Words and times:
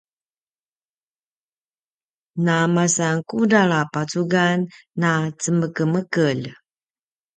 na 2.45 2.55
masan 2.75 3.17
kudral 3.29 3.71
a 3.79 3.81
pacugan 3.93 4.57
na 5.01 5.09
cemekemekelj 5.41 6.43